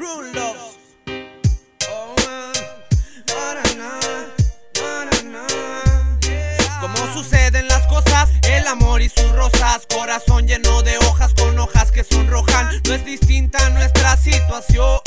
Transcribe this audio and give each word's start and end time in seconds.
Rune 0.00 0.32
Love. 0.32 0.56
Oh. 1.90 2.14
Como 6.80 7.12
suceden 7.12 7.68
las 7.68 7.86
cosas, 7.86 8.30
el 8.44 8.66
amor 8.66 9.02
y 9.02 9.10
sus 9.10 9.30
rosas, 9.32 9.86
corazón 9.94 10.46
lleno 10.46 10.82
de 10.82 10.96
hojas 10.96 11.34
con 11.34 11.58
hojas 11.58 11.92
que 11.92 12.02
sonrojan. 12.02 12.80
No 12.86 12.94
es 12.94 13.04
distinta 13.04 13.68
nuestra 13.70 14.16
situación. 14.16 15.00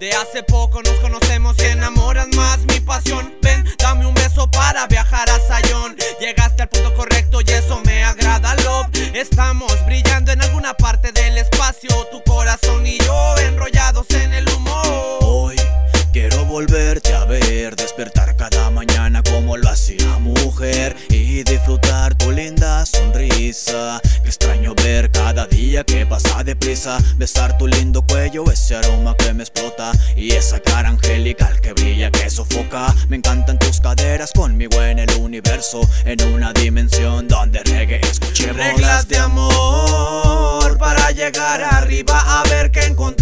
De 0.00 0.12
hace 0.14 0.42
poco 0.42 0.82
nos 0.82 0.98
conocemos 1.00 1.54
y 1.58 1.66
enamoras 1.66 2.28
más 2.34 2.60
mi 2.60 2.80
pasión. 2.80 3.34
Ven, 3.42 3.66
dame 3.78 4.06
un 4.06 4.14
beso 4.14 4.50
para 4.50 4.86
viajar 4.86 5.28
a 5.28 5.38
Sayón. 5.40 5.94
Llegaste 6.20 6.62
al 6.62 6.70
punto 6.70 6.94
correcto 6.94 7.40
y 7.46 7.50
eso 7.50 7.82
me 7.84 8.02
agrada, 8.02 8.54
love. 8.64 8.86
Estamos 9.12 9.72
brillando 9.84 10.32
en 10.32 10.40
alguna 10.40 10.72
parte 10.74 11.12
del 11.12 11.36
espacio. 11.36 11.90
Tu 12.10 12.22
corazón 12.24 12.61
volverte 17.02 17.14
a 17.14 17.24
ver, 17.24 17.76
despertar 17.76 18.36
cada 18.36 18.70
mañana 18.70 19.22
como 19.22 19.56
lo 19.56 19.68
hacía 19.68 20.18
mujer 20.18 20.96
y 21.08 21.42
disfrutar 21.42 22.14
tu 22.14 22.30
linda 22.30 22.84
sonrisa. 22.86 24.00
Que 24.22 24.28
extraño 24.28 24.74
ver 24.74 25.10
cada 25.10 25.46
día 25.46 25.84
que 25.84 26.06
pasa 26.06 26.42
deprisa, 26.44 26.98
besar 27.16 27.56
tu 27.58 27.66
lindo 27.66 28.02
cuello, 28.02 28.50
ese 28.50 28.76
aroma 28.76 29.14
que 29.16 29.32
me 29.32 29.42
explota 29.42 29.92
y 30.16 30.32
esa 30.32 30.60
cara 30.60 30.88
angelical 30.88 31.60
que 31.60 31.72
brilla, 31.72 32.10
que 32.10 32.28
sofoca. 32.30 32.94
Me 33.08 33.16
encantan 33.16 33.58
tus 33.58 33.80
caderas 33.80 34.32
conmigo 34.32 34.82
en 34.82 34.98
el 34.98 35.10
universo, 35.16 35.80
en 36.04 36.22
una 36.32 36.52
dimensión 36.52 37.28
donde 37.28 37.62
reggae 37.64 38.00
escuchemos 38.02 38.56
Reglas 38.56 39.08
de 39.08 39.18
amor 39.18 40.78
para 40.78 41.10
llegar 41.10 41.62
arriba 41.62 42.40
a 42.40 42.42
ver 42.48 42.70
qué 42.70 42.80
encontramos. 42.80 43.21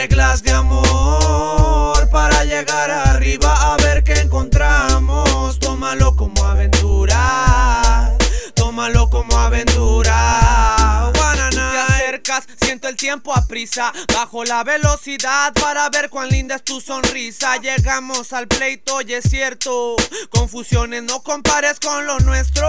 Reglas 0.00 0.44
de 0.44 0.52
amor 0.52 2.08
para 2.10 2.44
llegar 2.44 2.88
arriba 2.88 3.72
a 3.72 3.76
ver 3.78 4.04
qué 4.04 4.12
encontramos. 4.12 5.58
Tómalo 5.58 6.14
como 6.14 6.44
aventura, 6.44 8.16
tómalo 8.54 9.10
como 9.10 9.36
aventura. 9.36 11.10
Te 11.50 11.58
acercas, 11.94 12.46
siento 12.60 12.86
el 12.86 12.96
tiempo 12.96 13.34
a 13.34 13.48
prisa. 13.48 13.92
Bajo 14.14 14.44
la 14.44 14.62
velocidad 14.62 15.52
para 15.54 15.90
ver 15.90 16.10
cuán 16.10 16.28
linda 16.28 16.54
es 16.54 16.62
tu 16.62 16.80
sonrisa. 16.80 17.56
Llegamos 17.56 18.32
al 18.32 18.46
pleito 18.46 19.00
y 19.00 19.14
es 19.14 19.24
cierto. 19.28 19.96
Confusiones, 20.30 21.02
no 21.02 21.24
compares 21.24 21.80
con 21.80 22.06
lo 22.06 22.20
nuestro. 22.20 22.68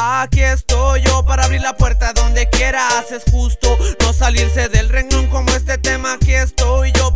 Aquí 0.00 0.40
estoy 0.40 1.02
yo 1.02 1.26
para 1.26 1.44
abrir 1.44 1.60
la 1.60 1.76
puerta 1.76 2.14
donde 2.14 2.48
quieras. 2.48 3.12
Es 3.12 3.24
justo 3.30 3.76
no 4.00 4.14
salirse 4.14 4.70
del 4.70 4.88
renglón 4.88 5.26
como 5.26 5.50
este 5.50 5.63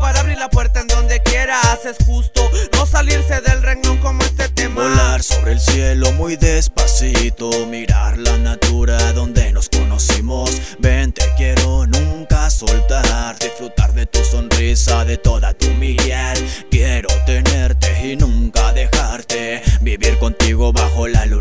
para 0.09 0.21
abrir 0.21 0.39
la 0.39 0.49
puerta 0.49 0.81
en 0.81 0.87
donde 0.87 1.21
quieras. 1.23 1.85
Es 1.85 1.99
justo 2.07 2.41
no 2.73 2.87
salirse 2.87 3.43
del 3.43 3.63
renglón 3.63 3.99
como 3.99 4.23
este 4.23 4.49
tema. 4.49 4.89
Volar 4.89 5.23
sobre 5.23 5.53
el 5.53 5.61
cielo 5.61 6.13
muy 6.13 6.37
despacito, 6.37 7.51
mirar 7.67 8.17
la 8.17 8.39
natura 8.39 9.13
donde 9.13 9.53
nos 9.53 9.69
conocimos. 9.69 10.51
Ven, 10.79 11.13
te 11.13 11.25
quiero 11.37 11.87
nunca 11.87 12.49
soltar, 12.49 13.39
disfrutar 13.39 13.93
de 13.93 14.07
tu 14.07 14.25
sonrisa, 14.25 15.05
de 15.05 15.19
toda 15.19 15.53
tu 15.53 15.69
miel. 15.75 16.39
Quiero 16.71 17.09
tenerte 17.27 18.07
y 18.07 18.17
nunca 18.17 18.73
dejarte, 18.73 19.63
vivir 19.83 20.19
contigo 20.19 20.73
bajo 20.73 21.07
la 21.07 21.27
luna 21.27 21.38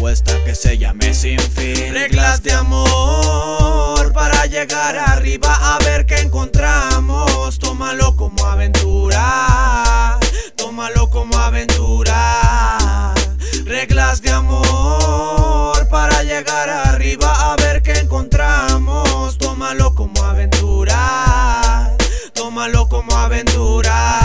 propuesta 0.00 0.42
que 0.46 0.54
se 0.54 0.78
llame 0.78 1.12
sin 1.12 1.38
fin. 1.38 1.92
Reglas 1.92 2.42
de 2.42 2.52
amor 2.52 4.10
para 4.14 4.46
llegar 4.46 4.96
arriba 4.96 5.52
a 5.74 5.78
ver 5.84 6.06
qué 6.06 6.20
encontramos. 6.20 7.58
Tómalo 7.58 8.16
como 8.16 8.46
aventura, 8.46 10.18
tómalo 10.56 11.10
como 11.10 11.36
aventura. 11.36 13.12
Reglas 13.66 14.22
de 14.22 14.30
amor 14.30 15.86
para 15.90 16.22
llegar 16.22 16.70
arriba 16.70 17.52
a 17.52 17.56
ver 17.56 17.82
qué 17.82 17.92
encontramos. 17.92 19.36
Tómalo 19.36 19.94
como 19.94 20.22
aventura, 20.24 21.94
tómalo 22.32 22.88
como 22.88 23.12
aventura. 23.14 24.19